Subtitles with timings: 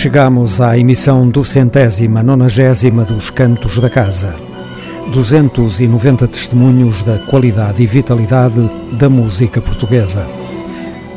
[0.00, 4.34] chegamos à emissão do centésima nonagésima dos Cantos da Casa.
[5.12, 10.26] 290 testemunhos da qualidade e vitalidade da música portuguesa.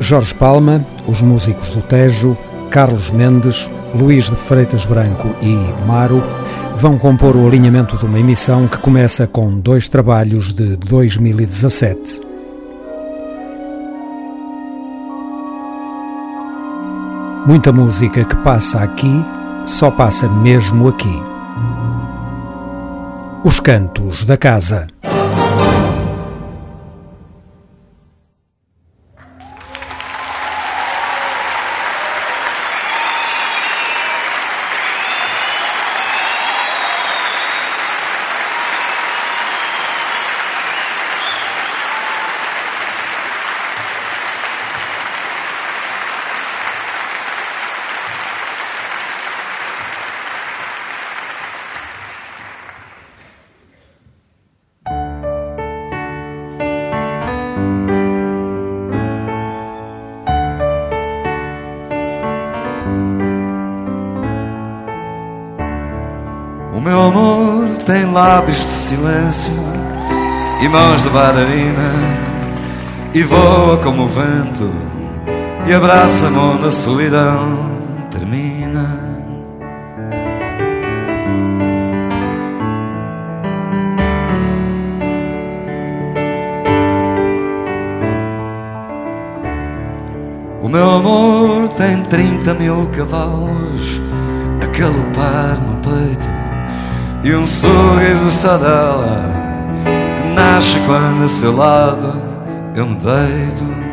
[0.02, 2.36] Jorge Palma, os músicos do Tejo,
[2.70, 6.22] Carlos Mendes, Luís de Freitas Branco e Maro
[6.76, 12.23] vão compor o alinhamento de uma emissão que começa com dois trabalhos de 2017.
[17.46, 19.22] Muita música que passa aqui
[19.66, 21.22] só passa mesmo aqui.
[23.44, 24.93] Os Cantos da Casa.
[70.62, 71.92] E mãos de bailarina
[73.14, 74.70] e voa como o vento
[75.68, 79.00] e abraça-me onde a solidão termina.
[90.62, 94.00] O meu amor tem trinta mil cavalos
[94.62, 96.33] a galopar no peito
[97.24, 99.24] e um sorriso só dela
[100.36, 102.22] nasce quando a seu lado
[102.76, 103.84] eu me deito.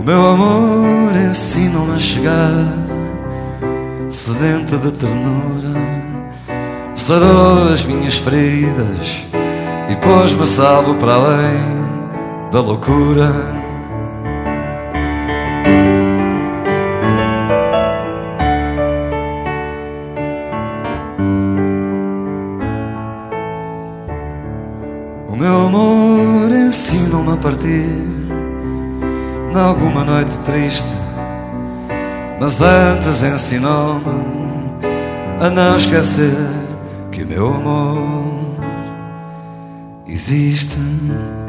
[0.00, 2.64] O meu amor ensina-me a chegar,
[4.10, 5.80] sedenta de ternura,
[6.96, 9.32] sarou as minhas feridas
[10.12, 13.62] e pôs-me salvo para além da loucura.
[29.92, 30.88] numa noite triste,
[32.40, 34.10] mas antes ensinou-me
[35.40, 36.34] a não esquecer
[37.10, 38.21] que o meu amor
[40.22, 41.41] existe.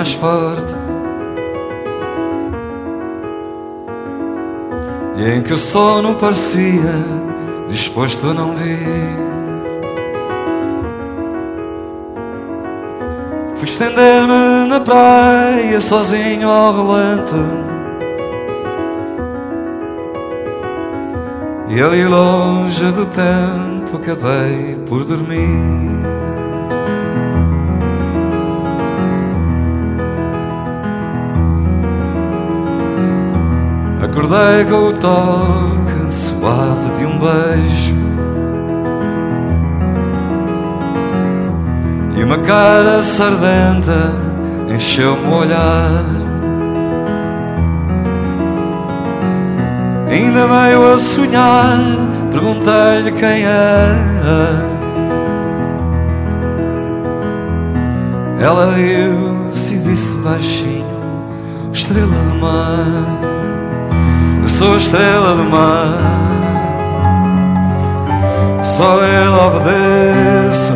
[0.00, 0.74] Mais forte.
[5.16, 6.94] E em que o sono parecia
[7.68, 8.78] disposto a não vir.
[13.54, 17.36] Fui estender-me na praia sozinho ao relento.
[21.68, 25.99] E ali longe do tempo acabei por dormir.
[34.40, 37.94] Com o toque suave de um beijo.
[42.16, 44.12] E uma cara sardenta
[44.74, 46.04] encheu-me o olhar.
[50.08, 51.78] Ainda meio a sonhar,
[52.30, 54.64] perguntei-lhe quem era.
[58.40, 60.86] Ela riu-se e disse baixinho,
[61.72, 63.29] estrela do mar
[64.60, 65.88] sou estrela do mar.
[68.62, 70.74] Só Ele obedeço,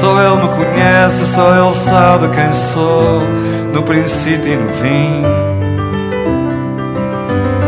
[0.00, 3.20] só Ele me conhece, só Ele sabe quem sou,
[3.74, 5.22] no princípio e no fim.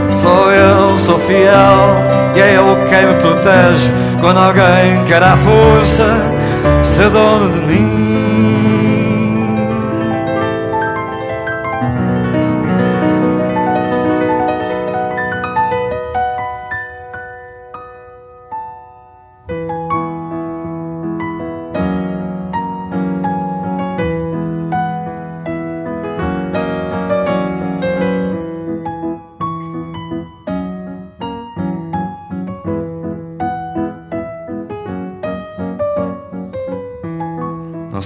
[0.08, 3.92] Só Ele sou fiel e é Ele quem me protege
[4.22, 6.06] quando alguém quer à força
[6.80, 8.63] ser dono de mim.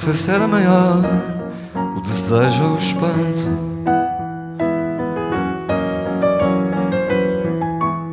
[0.08, 1.02] Sei se era maior
[1.94, 3.48] o desejo ou o espanto.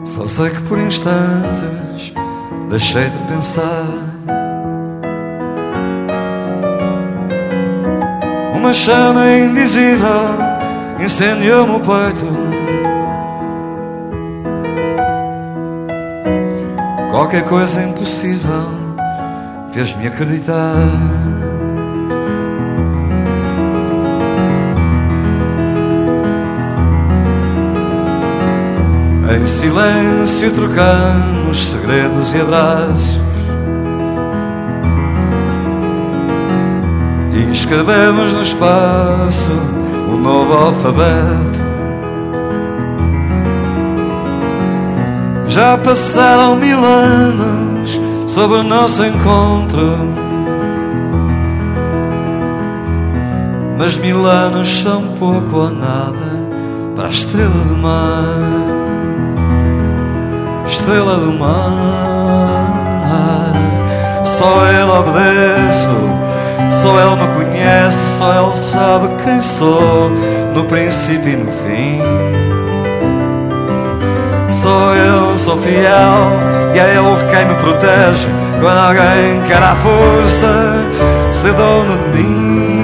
[0.04, 2.14] Só sei que por instantes
[2.70, 3.86] deixei de pensar.
[8.54, 10.36] Uma chama invisível
[11.00, 12.26] incendiou-me o peito.
[17.10, 18.68] Qualquer coisa impossível
[19.72, 21.35] fez-me acreditar.
[29.46, 33.20] Em silêncio trocamos segredos e abraços.
[37.32, 39.52] E escrevemos no espaço
[40.12, 41.60] o novo alfabeto.
[45.46, 49.96] Já passaram mil anos sobre o nosso encontro.
[53.78, 56.34] Mas mil anos são pouco ou nada
[56.96, 58.65] para a estrela do mar
[60.86, 62.76] estrela do mar.
[64.24, 65.90] Só ele obedeço,
[66.70, 70.12] só ele me conhece, só ele sabe quem sou,
[70.54, 72.02] no princípio e no fim.
[74.62, 76.20] Sou eu, sou fiel,
[76.76, 78.28] e é ele quem me protege
[78.62, 80.76] quando alguém quer à força
[81.32, 82.75] ser dono de mim.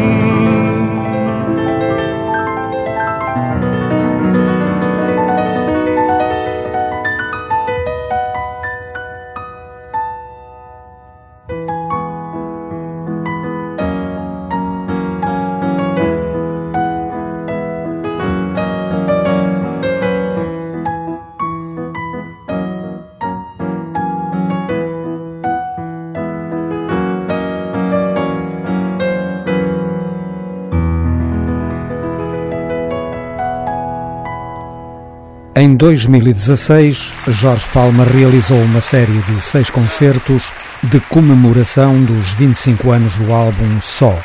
[35.91, 40.49] 2016, Jorge Palma realizou uma série de seis concertos
[40.83, 44.17] de comemoração dos 25 anos do álbum Só.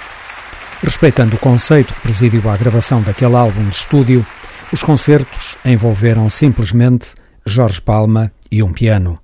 [0.80, 4.24] Respeitando o conceito que presidiu a gravação daquele álbum de estúdio,
[4.72, 9.18] os concertos envolveram simplesmente Jorge Palma e um piano.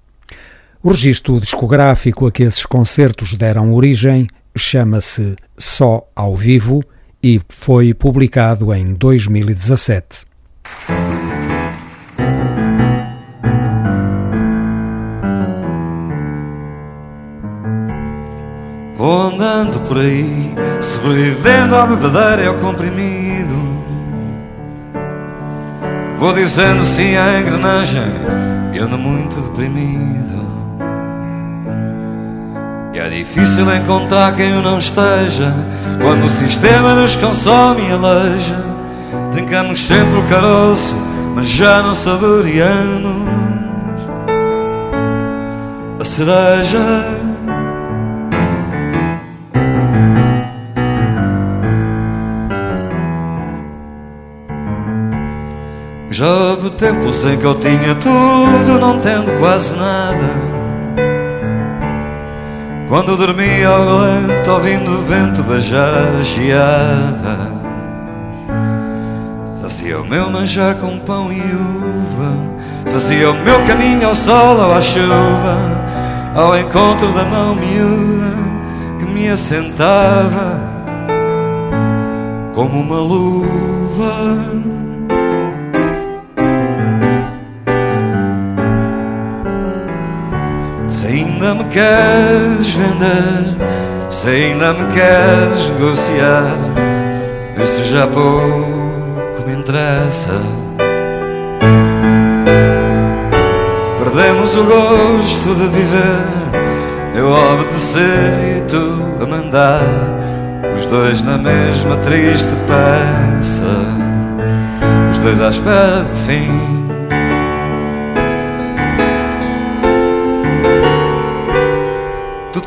[0.82, 6.82] O registro discográfico a que esses concertos deram origem chama-se Só ao Vivo
[7.22, 10.26] e foi publicado em 2017.
[18.96, 23.54] Vou andando por aí, sobrevivendo à bebedeira e ao comprimido.
[26.16, 28.00] Vou dizendo sim à engrenagem
[28.72, 30.40] e ando muito deprimido.
[32.94, 35.52] E é difícil encontrar quem eu não esteja
[36.00, 38.64] quando o sistema nos consome e aleja.
[39.32, 40.94] Trincamos sempre o caroço,
[41.34, 43.28] mas já não saboreamos
[46.00, 47.22] a cereja.
[56.10, 60.52] Já houve tempos em que eu tinha tudo, não tendo quase nada.
[62.86, 67.41] Quando dormia ao relento, ouvindo o vento beijar a geada.
[69.82, 72.56] Fazia o meu manjar com pão e uva,
[72.88, 75.58] fazia o meu caminho ao sol ou à chuva,
[76.36, 78.32] ao encontro da mão miúda
[79.00, 80.56] que me assentava
[82.54, 84.38] como uma luva.
[91.08, 96.56] ainda me queres vender, se ainda me queres negociar,
[97.60, 98.81] isso já pouco
[103.98, 109.82] Perdemos o gosto de viver, eu a obedecer e tu a mandar,
[110.76, 113.62] os dois na mesma triste peça,
[115.10, 116.82] os dois à espera do fim.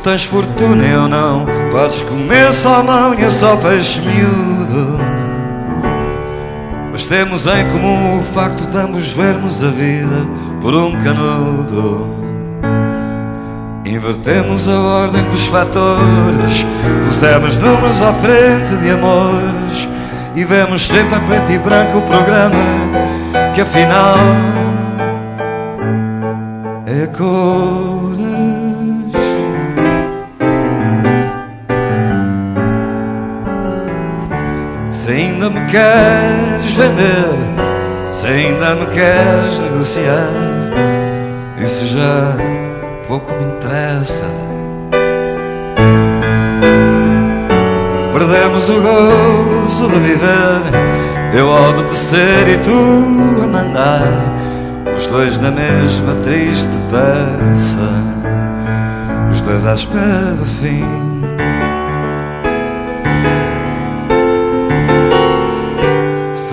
[0.05, 1.47] tens fortuna, eu não.
[1.71, 5.04] Podes comer só mão e eu só peixe miúdo.
[7.07, 10.27] Temos em comum o facto de ambos vermos a vida
[10.59, 12.07] por um canudo.
[13.85, 16.65] Invertemos a ordem dos fatores,
[17.05, 19.87] pusemos números à frente de amores
[20.35, 22.57] e vemos sempre a preto e branco o programa
[23.53, 24.17] que afinal
[26.87, 27.94] é cor.
[35.75, 40.29] Queres vender, se ainda me queres negociar,
[41.57, 42.33] isso já
[43.07, 44.23] pouco me interessa.
[48.13, 50.61] Perdemos o gozo de viver,
[51.33, 54.01] eu a obedecer e tu a mandar,
[54.95, 57.91] os dois na mesma triste peça,
[59.29, 61.14] os dois à espera do fim.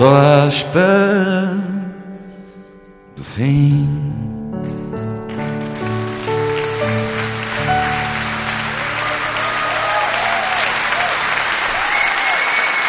[0.03, 1.55] Espera
[3.15, 3.87] do fim.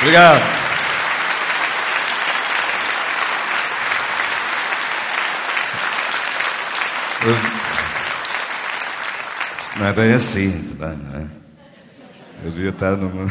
[0.00, 0.42] Obrigado.
[9.62, 11.26] Isto não é bem assim, também, não é?
[12.42, 13.22] Eu devia estar numa.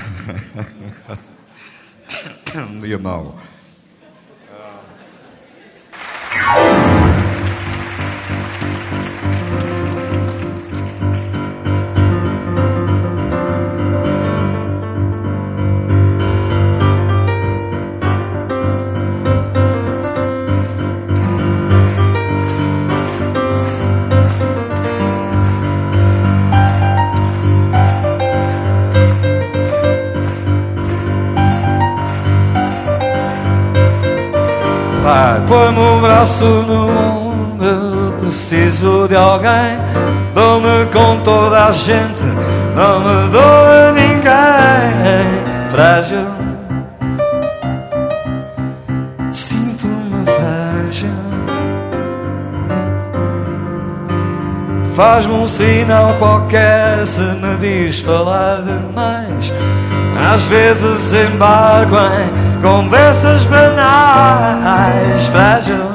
[2.72, 3.38] um dia mau.
[36.24, 37.54] Põe-me o braço no.
[37.64, 39.78] Eu preciso de alguém,
[40.34, 42.24] dou-me com toda a gente,
[42.76, 45.70] não me dou a ninguém.
[45.70, 46.26] Frágil,
[49.32, 51.10] sinto-me frágil.
[54.94, 59.54] Faz-me um sinal qualquer se me vis falar demais.
[60.34, 65.93] Às vezes embarco em conversas banais, frágil.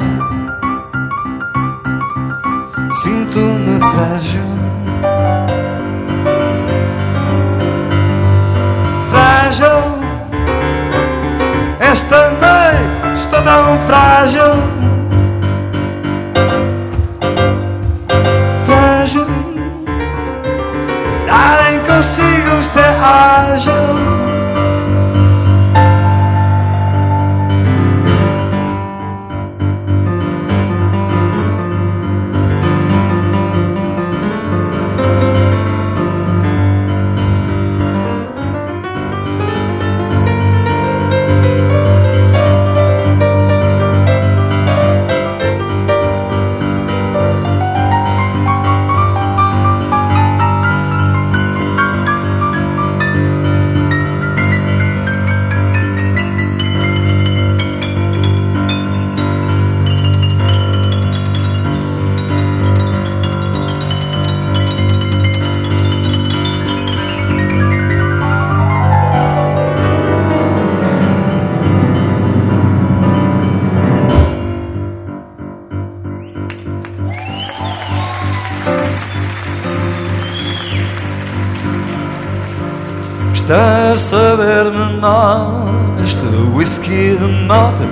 [83.48, 85.64] Está a saber-me mal
[86.04, 87.88] este whisky de malta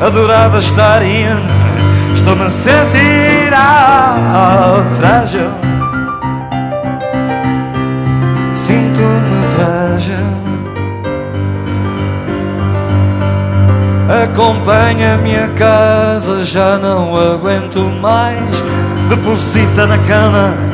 [0.00, 1.42] Adorava estar in
[2.14, 3.50] Estou-me a sentir
[4.96, 5.50] frágil
[8.54, 10.36] Sinto-me frágil.
[14.22, 18.62] Acompanha-me a casa, já não aguento mais.
[19.08, 20.65] Deposita na cama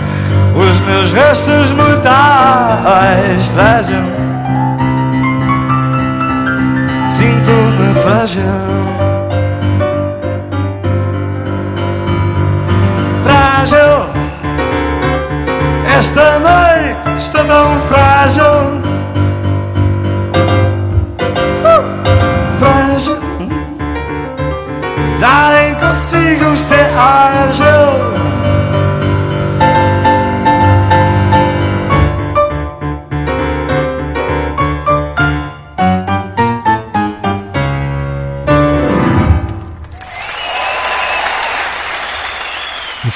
[0.55, 4.05] os meus restos mortais frágil.
[7.07, 8.43] Sinto-me frágil.
[13.23, 14.13] Frágil.
[15.99, 18.83] Esta noite estou tão frágil.
[21.65, 21.83] Uh,
[22.59, 23.19] frágil.
[25.19, 28.22] Já nem consigo ser ágil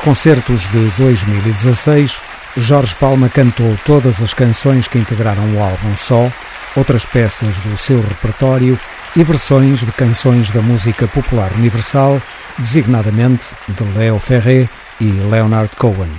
[0.06, 2.20] concertos de 2016,
[2.58, 6.30] Jorge Palma cantou todas as canções que integraram o álbum Só,
[6.76, 8.78] outras peças do seu repertório
[9.16, 12.22] e versões de canções da música popular universal,
[12.56, 14.68] designadamente de Leo Ferré
[15.00, 16.12] e Leonard Cohen.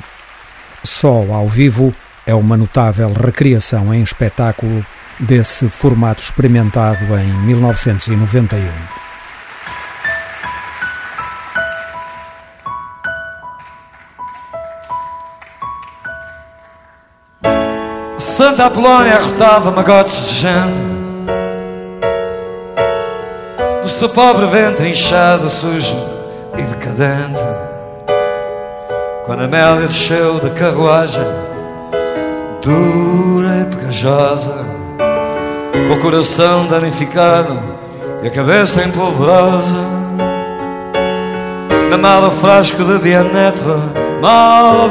[0.83, 4.85] Só ao vivo é uma notável recriação em espetáculo
[5.17, 8.96] desse formato experimentado em 1991.
[18.67, 20.79] Santa Apolónia arrotava magotes de gente.
[23.81, 25.95] Do seu pobre ventre inchado, sujo
[26.57, 27.41] e decadente.
[29.25, 31.23] Quando Amélia desceu da carruagem
[32.61, 34.65] Dura e pegajosa
[35.87, 37.59] Com o coração danificado
[38.23, 39.77] E a cabeça empolvorosa
[41.91, 43.75] Na mala o frasco de Dianetra
[44.21, 44.87] Mal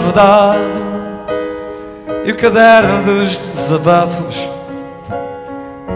[2.27, 4.49] e o caderno dos desabafos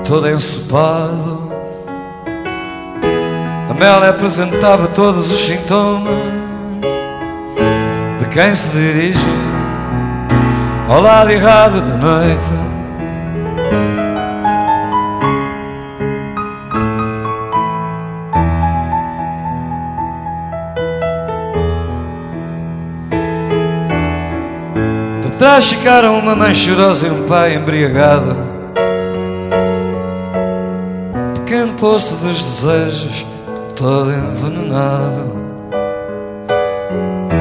[0.07, 1.51] todo ensopado.
[3.69, 6.15] A Mel apresentava todos os sintomas
[8.21, 9.27] de quem se dirige
[10.89, 12.60] ao lado errado da noite.
[25.41, 28.37] Atrás ficaram uma mãe chorosa e um pai embriagado.
[31.35, 33.27] Pequeno poço dos desejos
[33.75, 35.35] todo envenenado.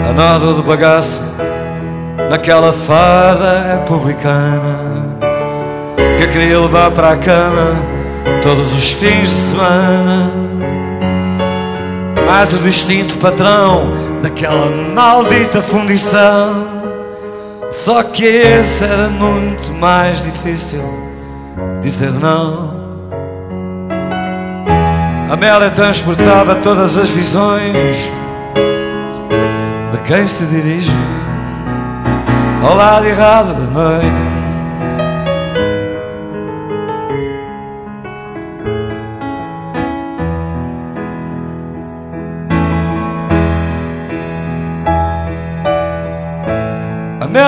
[0.09, 1.19] A nada do bagaço
[2.29, 5.17] naquela farda republicana
[6.17, 7.75] Que queria levar para a cama
[8.41, 10.31] todos os fins de semana.
[12.25, 16.78] Mas o distinto patrão daquela maldita fundição
[17.83, 20.83] só que esse era muito mais difícil
[21.81, 22.77] dizer não.
[25.31, 27.97] Amélia transportava todas as visões
[29.91, 30.91] de quem se dirige
[32.61, 34.38] ao lado errado da noite.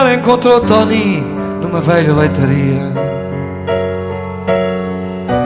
[0.02, 1.22] Ela encontrou Tony
[1.62, 2.92] numa velha leitaria.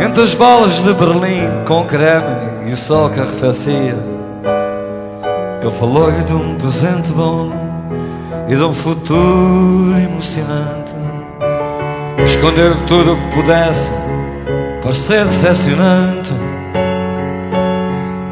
[0.01, 3.97] Entre as bolas de Berlim com creme e o sol que arrefecia
[5.61, 7.51] Ele falou-lhe de um presente bom
[8.47, 10.95] e de um futuro emocionante.
[12.23, 13.91] Escondeu tudo o que pudesse
[14.81, 16.31] parecer decepcionante.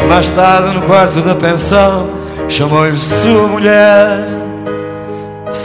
[0.08, 4.33] Mais tarde no quarto da pensão Chamou-lhe sua mulher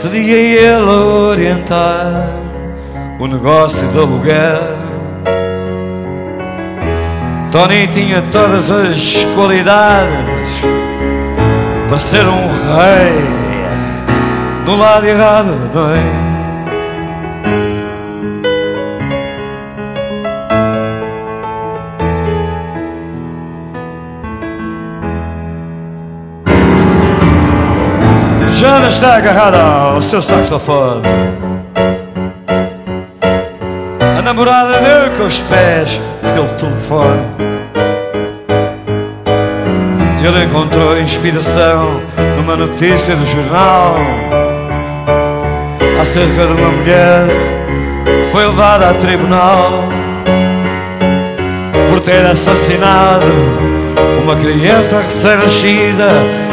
[0.01, 2.29] Seria ele a orientar
[3.19, 4.79] o negócio do aluguel.
[7.51, 10.61] Tony tinha todas as qualidades
[11.89, 13.13] para ser um rei
[14.65, 16.28] no lado errado da noite.
[28.89, 31.03] Está agarrada ao seu saxofone.
[34.17, 36.01] A namorada deu com os pés
[36.33, 37.21] pelo telefone.
[40.23, 42.01] Ele encontrou inspiração
[42.35, 43.95] numa notícia do jornal
[46.01, 47.27] acerca de uma mulher
[48.05, 49.83] que foi levada a tribunal
[51.89, 53.25] por ter assassinado
[54.21, 56.48] uma criança recém-nascida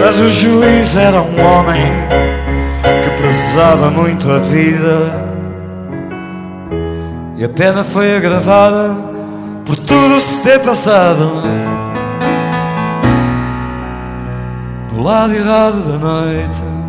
[0.00, 1.82] mas o juiz era um homem
[3.02, 5.28] que prezava muito a vida.
[7.36, 8.94] E a pena foi agravada
[9.64, 11.42] por tudo se ter passado
[14.90, 16.87] do lado errado da noite.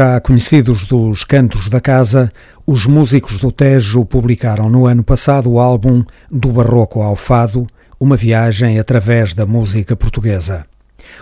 [0.00, 2.32] Já conhecidos dos cantos da casa,
[2.66, 7.66] os músicos do Tejo publicaram no ano passado o álbum Do Barroco ao Fado,
[8.00, 10.64] uma viagem através da música portuguesa.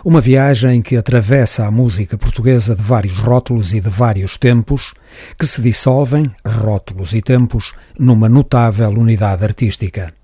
[0.04, 4.94] Uma viagem que atravessa a música portuguesa de vários rótulos e de vários tempos,
[5.36, 10.14] que se dissolvem, rótulos e tempos, numa notável unidade artística.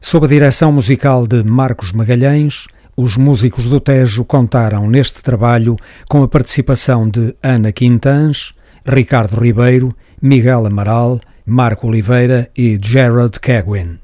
[0.00, 5.76] Sob a direção musical de Marcos Magalhães, os músicos do Tejo contaram neste trabalho
[6.08, 8.54] com a participação de Ana Quintans,
[8.86, 13.98] Ricardo Ribeiro, Miguel Amaral, Marco Oliveira e Gerard Keguin.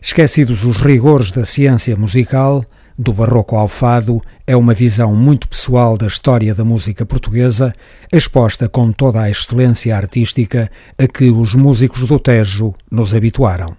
[0.00, 2.64] Esquecidos os rigores da ciência musical,
[2.98, 7.74] do barroco ao fado, é uma visão muito pessoal da história da música portuguesa,
[8.12, 13.76] exposta com toda a excelência artística a que os músicos do Tejo nos habituaram.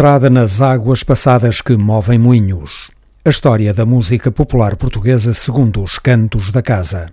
[0.00, 2.90] Entrada nas águas passadas que movem moinhos.
[3.22, 7.12] A história da música popular portuguesa segundo os cantos da casa.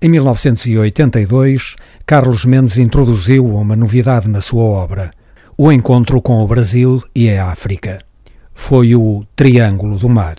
[0.00, 5.10] Em 1982, Carlos Mendes introduziu uma novidade na sua obra:
[5.58, 7.98] o encontro com o Brasil e a África.
[8.54, 10.36] Foi o Triângulo do Mar.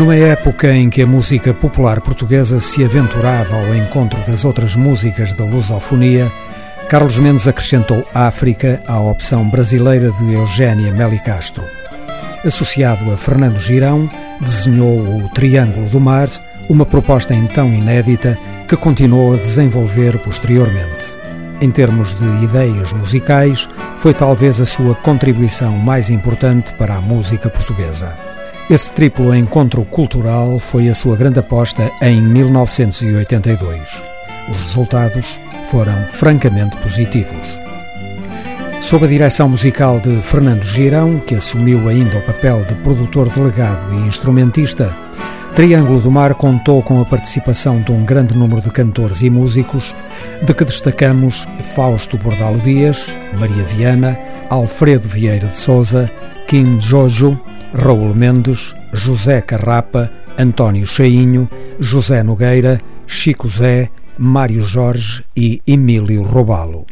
[0.00, 5.30] Numa época em que a música popular portuguesa se aventurava ao encontro das outras músicas
[5.32, 6.32] da lusofonia,
[6.88, 11.62] Carlos Mendes acrescentou África à opção brasileira de Eugénia Meli Castro.
[12.42, 16.30] Associado a Fernando Girão, desenhou o Triângulo do Mar,
[16.66, 21.14] uma proposta então inédita que continuou a desenvolver posteriormente.
[21.60, 27.50] Em termos de ideias musicais, foi talvez a sua contribuição mais importante para a música
[27.50, 28.29] portuguesa.
[28.70, 34.00] Esse triplo encontro cultural foi a sua grande aposta em 1982.
[34.48, 37.60] Os resultados foram francamente positivos.
[38.80, 43.92] Sob a direção musical de Fernando Girão, que assumiu ainda o papel de produtor delegado
[43.92, 44.96] e instrumentista,
[45.56, 49.96] Triângulo do Mar contou com a participação de um grande número de cantores e músicos,
[50.42, 51.44] de que destacamos
[51.74, 53.04] Fausto Bordalo Dias,
[53.36, 54.16] Maria Viana,
[54.48, 56.08] Alfredo Vieira de Souza,
[56.50, 57.40] Kim Jojo,
[57.72, 61.48] Raul Mendes, José Carrapa, António Cheinho,
[61.80, 62.76] José Nogueira,
[63.06, 63.88] Chico Zé,
[64.18, 66.86] Mário Jorge e Emílio Robalo.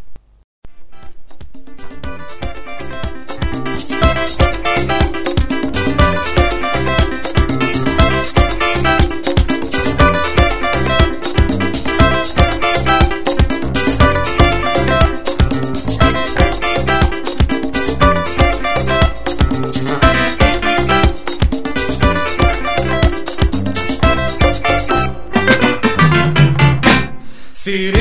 [27.68, 27.97] city.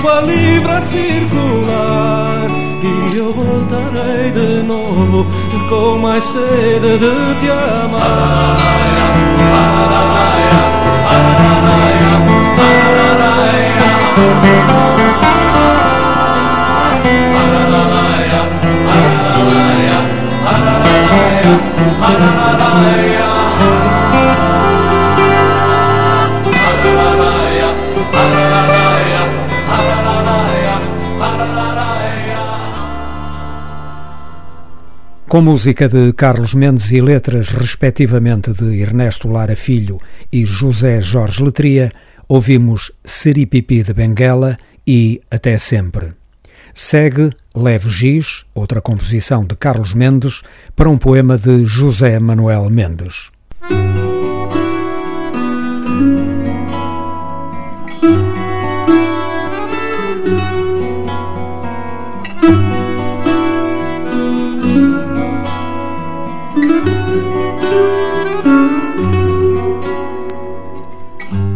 [0.00, 2.48] Água livre a circular.
[2.82, 5.26] E eu voltarei de novo
[5.68, 7.50] com mais sede de te
[35.30, 40.00] Com música de Carlos Mendes e letras, respectivamente, de Ernesto Lara Filho
[40.32, 41.92] e José Jorge Letria,
[42.26, 46.14] ouvimos Seripipi de Benguela e Até Sempre.
[46.74, 50.42] Segue Leve Giz, outra composição de Carlos Mendes,
[50.74, 53.30] para um poema de José Manuel Mendes.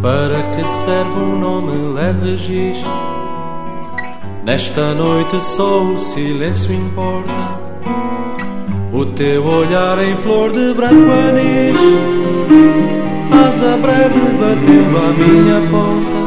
[0.05, 2.77] Para que serve um nome leve giz?
[4.45, 7.59] Nesta noite só o silêncio importa.
[8.93, 11.79] O teu olhar em flor de branco anis,
[13.49, 16.25] asa breve batendo à minha porta.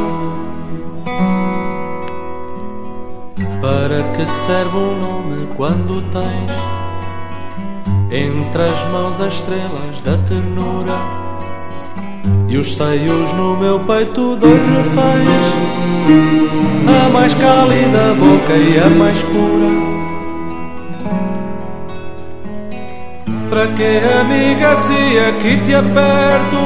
[3.60, 6.50] Para que serve um nome quando tens
[8.10, 11.27] entre as mãos as estrelas da ternura?
[12.48, 15.46] E os seios no meu peito dois reféns.
[16.88, 19.88] A mais cálida boca e a mais pura.
[23.50, 23.82] Para que
[24.20, 26.56] amiga se aqui te aperto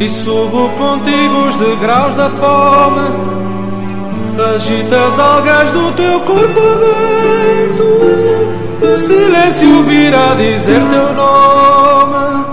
[0.00, 3.42] E subo contigo os degraus da fome?
[4.54, 7.84] Agita as algas do teu corpo aberto
[8.82, 12.51] O silêncio virá dizer teu nome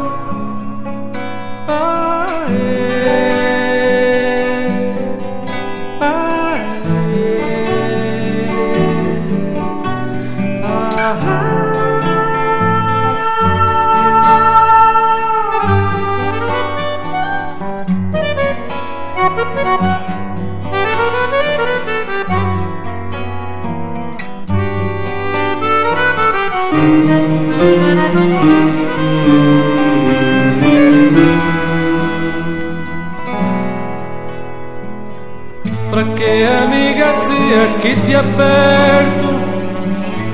[37.64, 39.30] aqui te aperto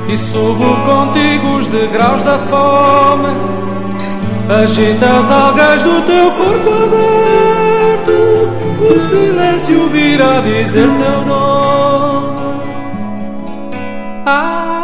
[0.08, 3.30] e subo contigo os degraus da fome.
[4.48, 8.12] Agita as algas do teu corpo aberto,
[8.82, 12.36] o silêncio virá dizer teu nome.
[14.26, 14.75] Ai,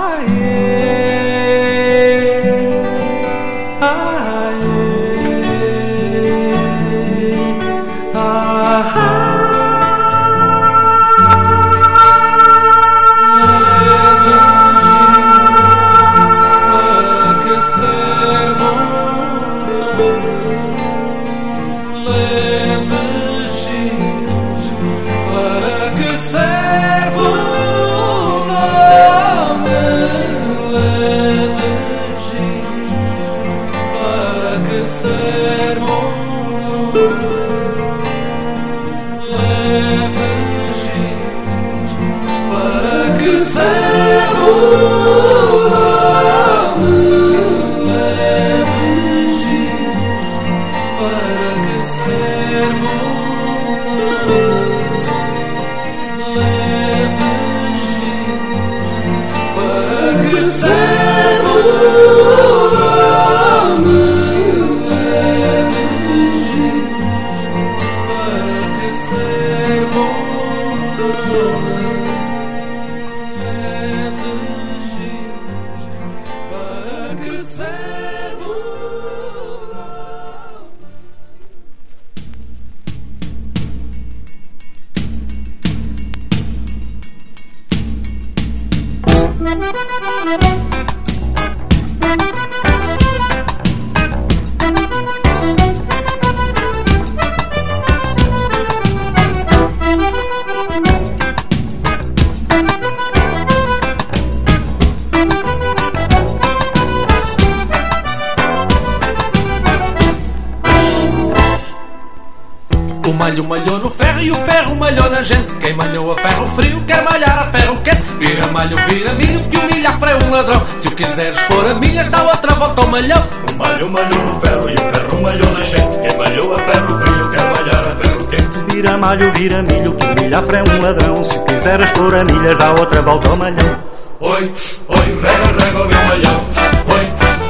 [133.02, 133.80] milhas, dá outra volta ao malhão.
[134.20, 134.52] Oi,
[134.88, 136.42] oi, rega, rega o meu malhão.
[136.88, 137.06] Oi,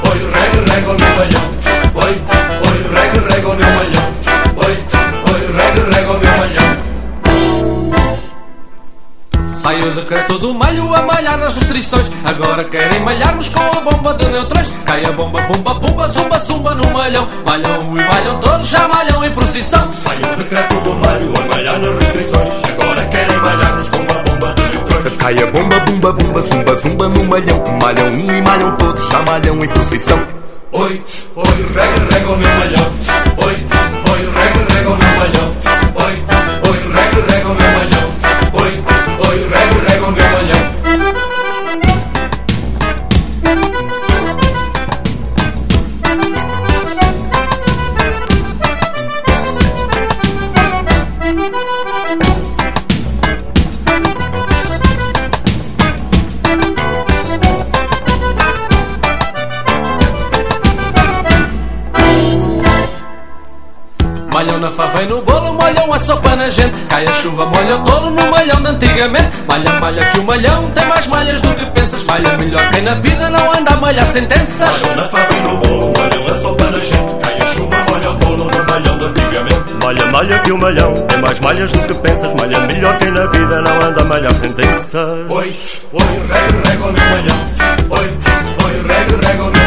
[0.10, 1.46] oi, rega, rega o meu malhão.
[1.96, 2.14] Oi,
[2.68, 4.06] oi, rega, rega o meu malhão.
[4.58, 4.74] Oi,
[5.34, 6.72] oi, rega, rega o meu malhão.
[9.54, 12.10] Sai o decreto do malho a malhar nas restrições.
[12.26, 14.68] Agora querem malhar-nos com a bomba de neutrões.
[14.86, 17.28] Cai a bomba, pumba, pumba, zumba, zumba no malhão.
[17.46, 19.92] Malham e malham todos, já malham em procissão.
[19.92, 22.11] Sai o decreto do malho a malhar nas restrições.
[25.32, 25.32] Neutrões.
[25.32, 27.64] Cai a bomba, bumba, bumba, zumba, zumba no malhão.
[27.82, 30.28] Malham um e malham todos, malham em posição.
[30.74, 31.02] Oi,
[31.36, 32.94] oi, rega, rega o meu malhão.
[33.38, 33.81] Oi,
[65.02, 66.74] E no bolo, molham a sopa na gente.
[66.88, 69.30] Cai a chuva, molha o tolo no malhão de antigamente.
[69.48, 72.04] Malha, malha que o malhão tem mais malhas do que pensas.
[72.04, 74.60] Malha melhor quem na vida não anda a malhar sentenças.
[74.60, 77.16] Malham na fava e no bolo, malham a sopa na gente.
[77.20, 79.74] Cai a chuva, molha o bolo no malhão de antigamente.
[79.84, 82.34] Malha, malha que o malhão tem mais malhas do que pensas.
[82.36, 85.20] Malha melhor que na vida não anda a malhar sentenças.
[85.30, 85.56] Oi,
[85.94, 87.46] oi, rega, rega o meu malhão.
[87.90, 88.12] Oi,
[88.66, 89.61] oi, rega, rega o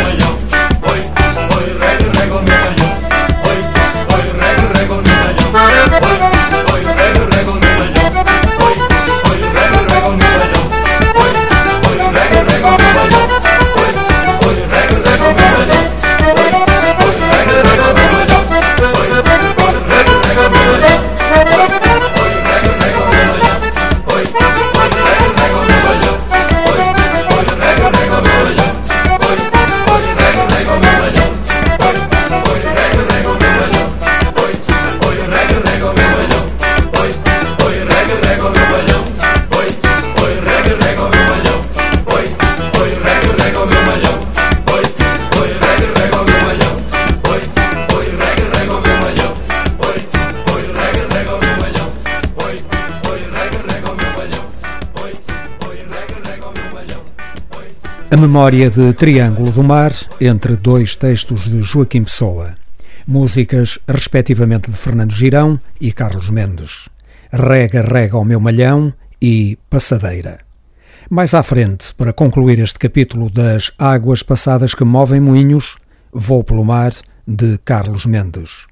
[58.15, 62.55] A memória de Triângulo do Mar entre dois textos de Joaquim Pessoa.
[63.05, 66.89] Músicas, respectivamente, de Fernando Girão e Carlos Mendes.
[67.33, 70.39] Rega, rega ao meu malhão e Passadeira.
[71.11, 75.77] Mais à frente, para concluir este capítulo das águas passadas que movem moinhos,
[76.13, 76.93] Vou pelo mar,
[77.27, 78.69] de Carlos Mendes.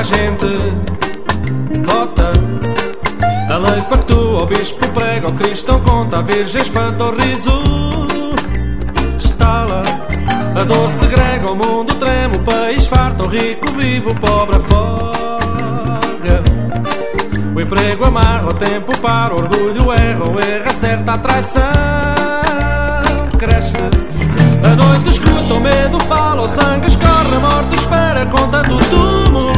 [0.00, 0.46] A gente.
[1.84, 2.32] Vota.
[3.50, 7.52] A lei pactua, o bispo prega, o cristão conta, a virgem espanta o riso.
[9.18, 9.82] Estala.
[10.56, 16.44] A dor segrega, o mundo treme, o país farta, o rico vive, o pobre afoga.
[17.54, 21.62] O emprego amarra, o tempo para, o orgulho erra, o erro acerta, a traição
[23.38, 23.99] cresce.
[24.70, 29.52] A noite escuta, o medo fala, o sangue escorre, a morte espera com tanto túmulo.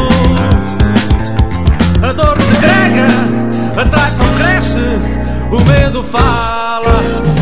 [2.02, 3.08] A dor segrega,
[3.76, 4.78] a traição cresce,
[5.50, 7.41] o medo fala.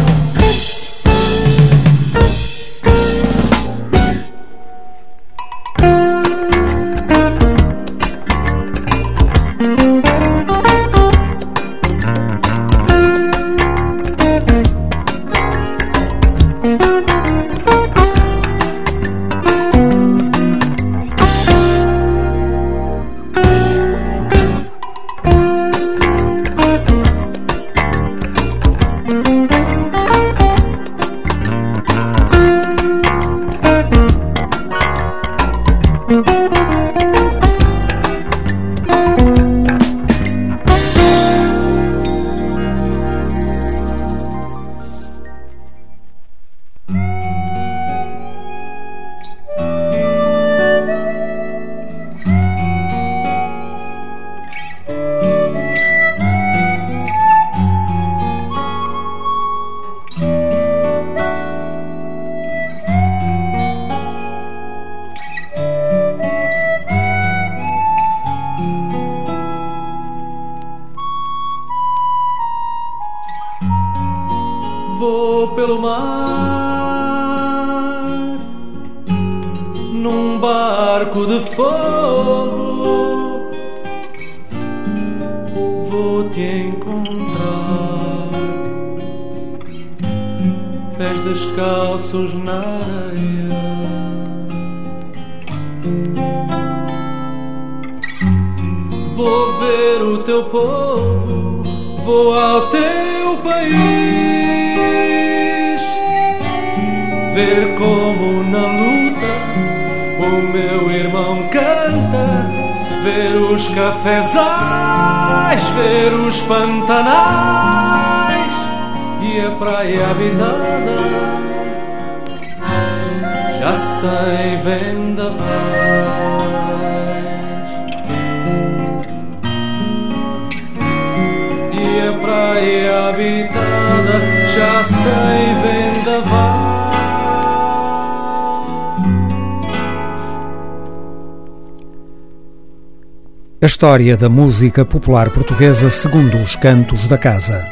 [143.81, 147.65] história da música popular portuguesa segundo os cantos da casa.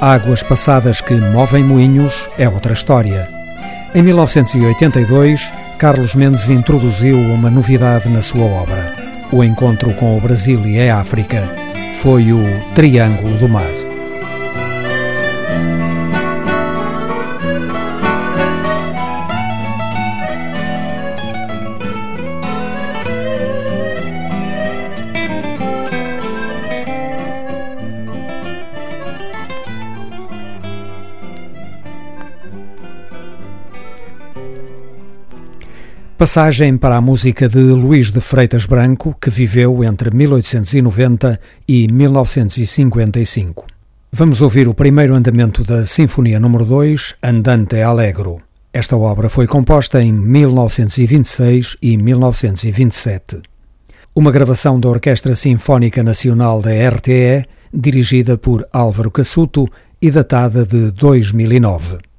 [0.00, 3.28] Águas passadas que movem moinhos é outra história.
[3.94, 8.94] Em 1982, Carlos Mendes introduziu uma novidade na sua obra.
[9.30, 11.46] O encontro com o Brasil e a África
[12.00, 12.42] foi o
[12.74, 13.81] Triângulo do Mar.
[36.22, 43.66] Passagem para a música de Luís de Freitas Branco, que viveu entre 1890 e 1955.
[44.12, 48.40] Vamos ouvir o primeiro andamento da Sinfonia número 2, Andante Allegro.
[48.72, 53.42] Esta obra foi composta em 1926 e 1927.
[54.14, 57.44] Uma gravação da Orquestra Sinfónica Nacional da RTE,
[57.74, 59.66] dirigida por Álvaro Cassuto
[60.00, 62.11] e datada de 2009.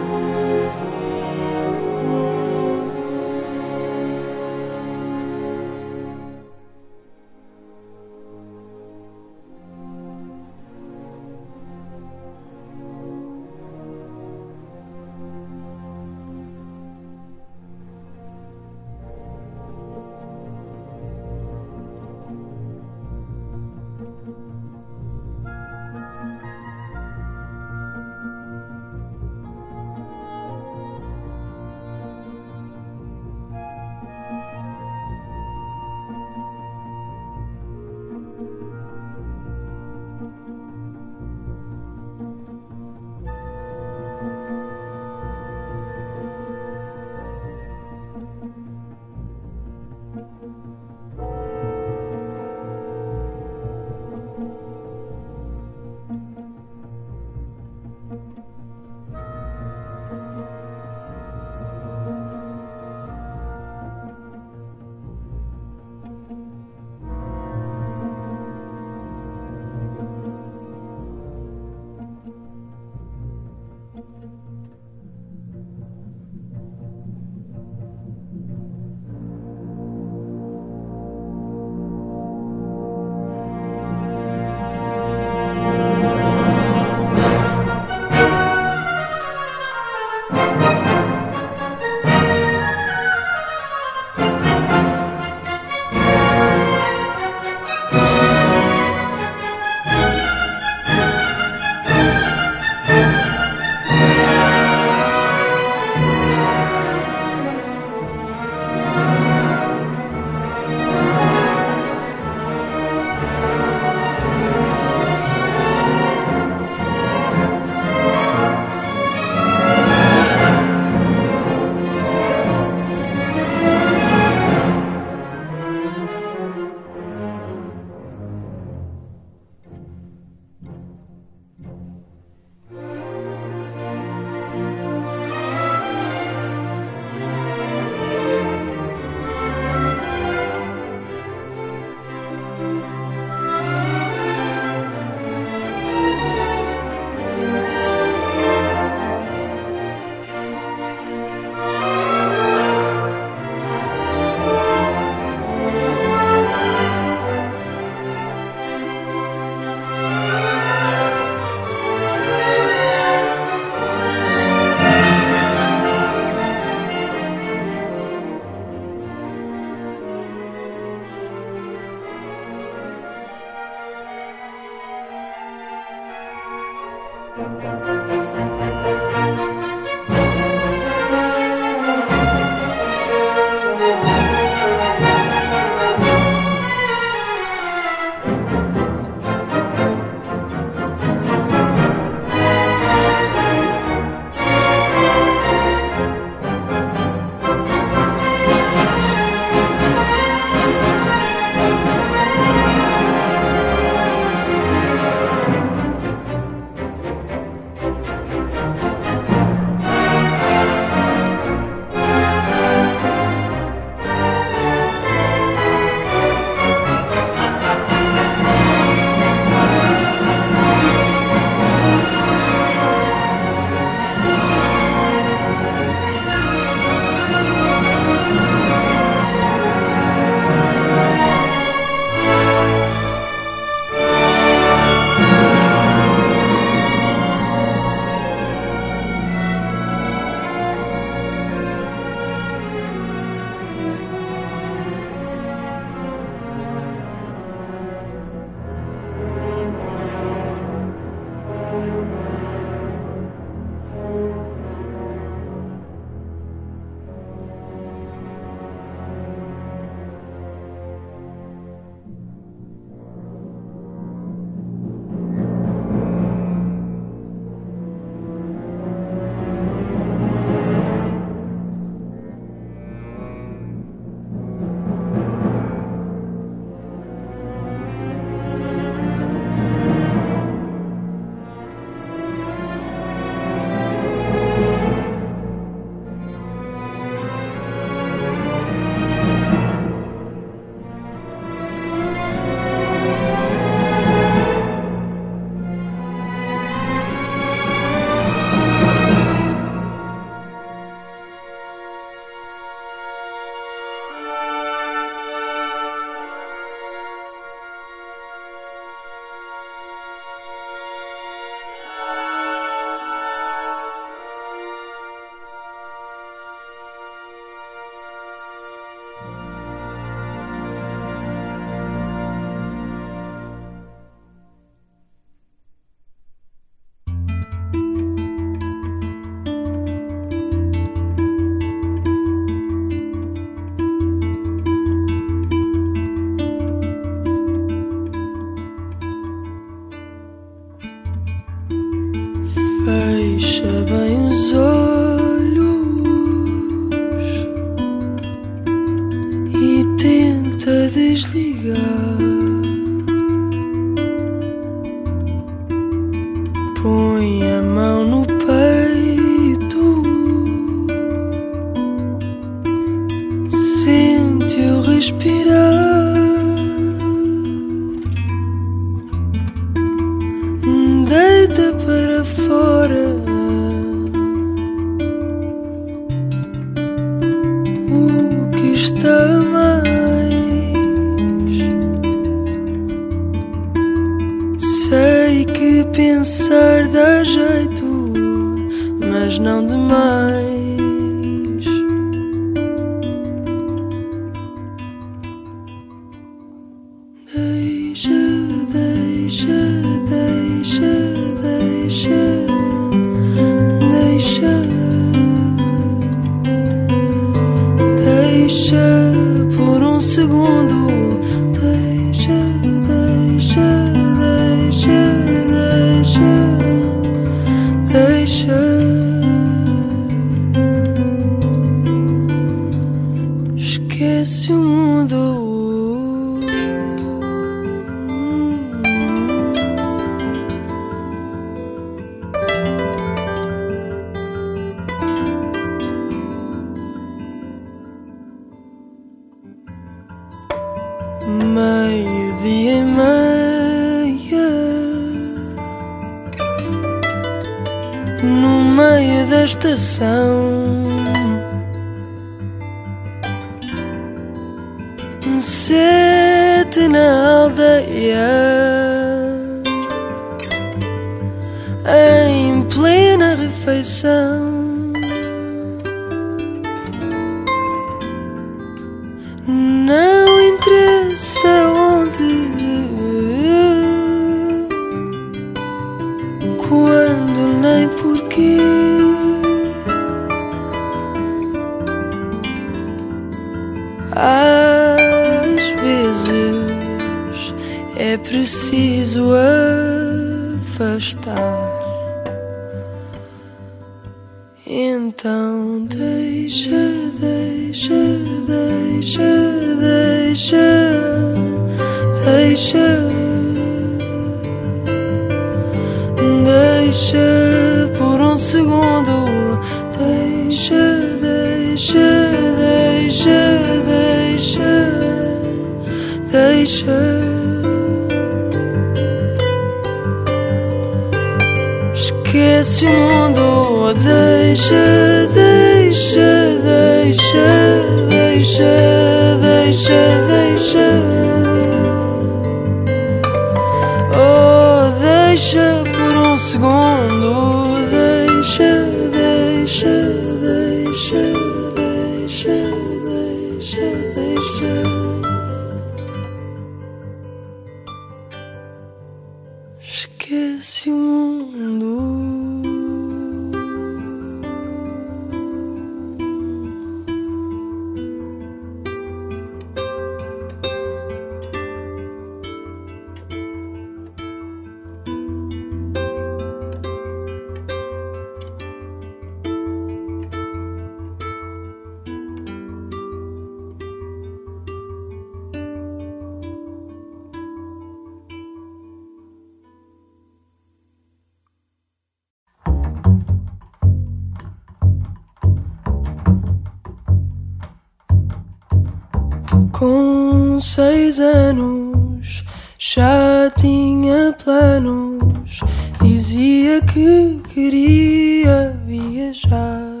[589.76, 592.44] Com seis anos
[592.78, 595.60] já tinha planos,
[596.00, 600.00] dizia que queria viajar,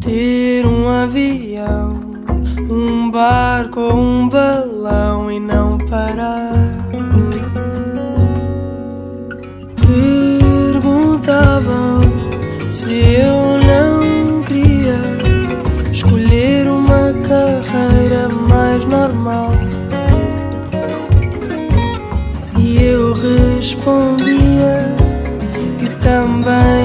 [0.00, 1.88] ter um avião,
[2.70, 4.69] um barco ou um balão.
[26.42, 26.79] 白。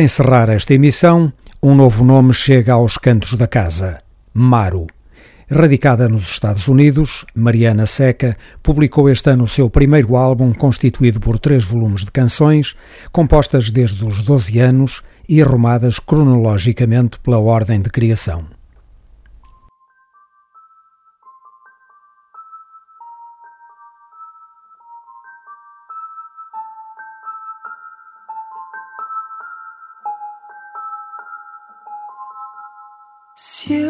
[0.00, 1.30] Para encerrar esta emissão,
[1.62, 4.00] um novo nome chega aos cantos da casa:
[4.32, 4.86] Maro.
[5.46, 11.38] Radicada nos Estados Unidos, Mariana Seca publicou este ano o seu primeiro álbum, constituído por
[11.38, 12.74] três volumes de canções,
[13.12, 18.46] compostas desde os 12 anos e arrumadas cronologicamente pela ordem de criação.
[33.42, 33.89] See you.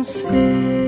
[0.00, 0.79] vencer.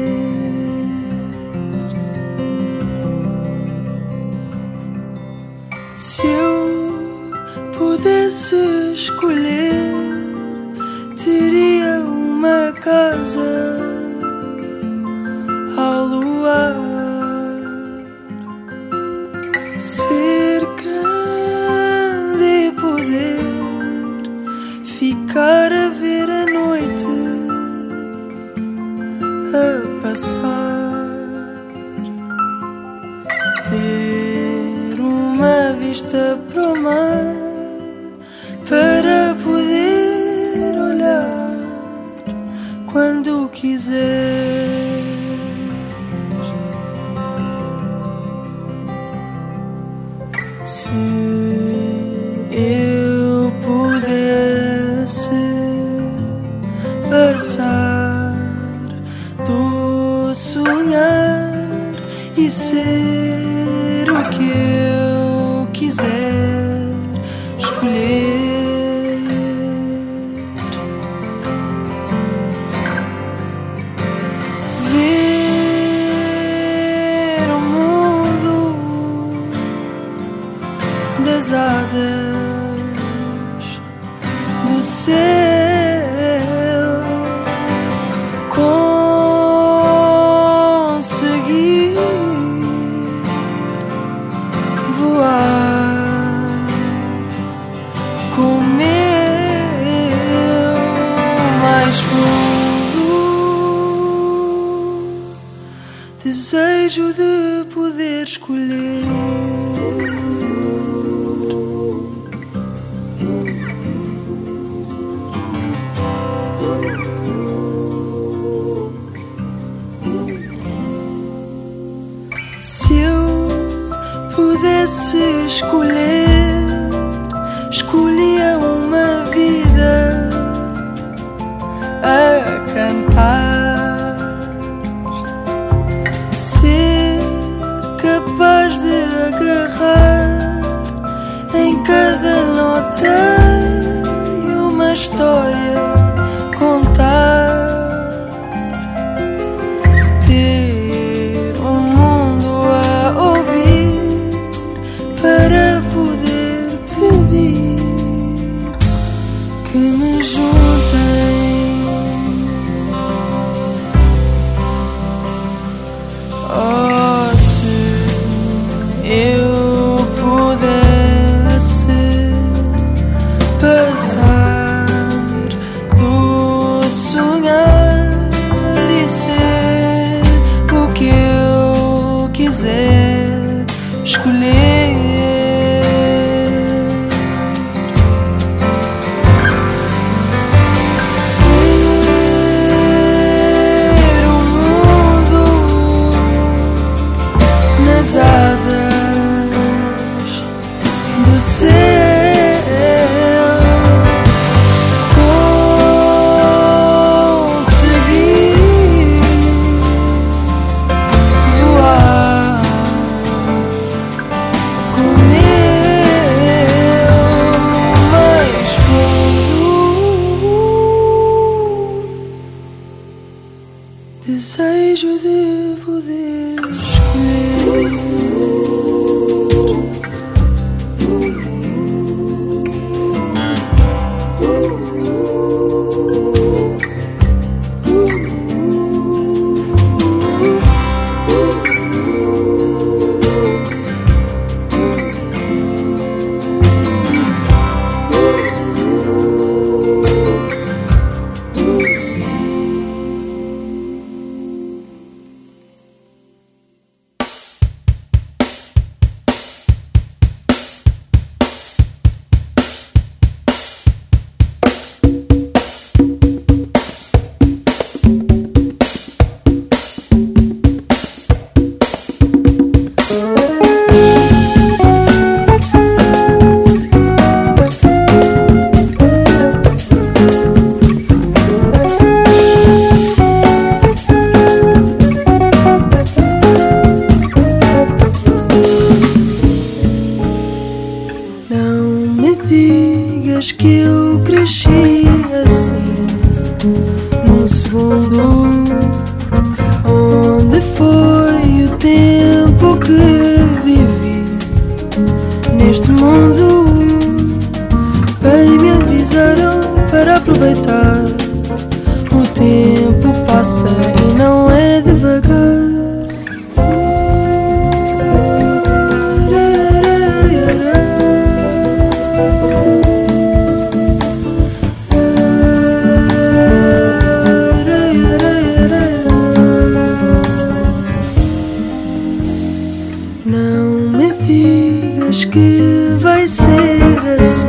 [333.25, 336.83] Não me digas que vai ser
[337.21, 337.47] assim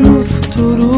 [0.00, 0.90] no futuro.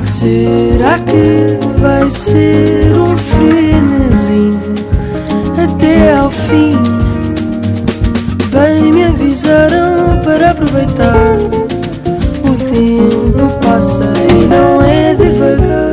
[0.00, 4.60] Será que vai ser um frenesim
[5.60, 6.78] até ao fim?
[8.50, 11.36] Bem me avisaram para aproveitar.
[12.44, 15.91] O tempo passa e não é devagar.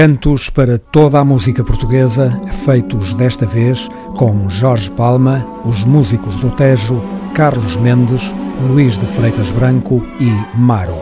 [0.00, 3.86] Cantos para toda a música portuguesa, feitos desta vez
[4.16, 7.02] com Jorge Palma, os músicos do Tejo,
[7.34, 8.34] Carlos Mendes,
[8.66, 10.94] Luís de Freitas Branco e Maro.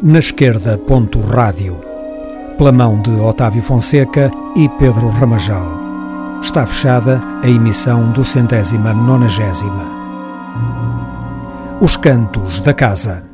[0.00, 1.80] Na esquerda, ponto rádio.
[2.56, 5.75] Pela mão de Otávio Fonseca e Pedro Ramajal
[6.56, 9.84] está fechada a emissão do centésima nonagésima.
[11.82, 13.24] Os Cantos da Casa